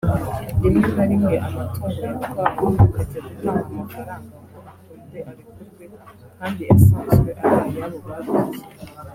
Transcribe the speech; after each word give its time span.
rimwe 0.61 0.87
na 0.95 1.03
rimwe 1.09 1.35
amatungo 1.47 1.87
yatwawe 2.05 2.69
bakajya 2.79 3.19
gutanga 3.27 3.59
amafaranga 3.69 4.15
ngo 4.45 4.59
akunde 4.71 5.19
arekurwe 5.29 5.83
kandi 6.37 6.61
asanzwe 6.75 7.29
ari 7.41 7.57
ayabo 7.67 7.97
baruhiye 8.05 8.61